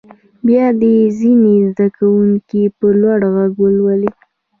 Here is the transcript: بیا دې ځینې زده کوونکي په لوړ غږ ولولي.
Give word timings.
بیا 0.45 0.65
دې 0.81 0.95
ځینې 1.19 1.55
زده 1.69 1.87
کوونکي 1.97 2.61
په 2.77 2.85
لوړ 3.01 3.19
غږ 3.33 3.51
ولولي. 3.61 4.11